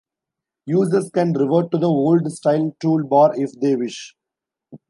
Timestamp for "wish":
3.75-4.15